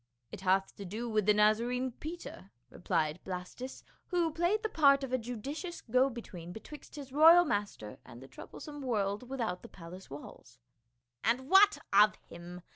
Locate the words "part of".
4.69-5.13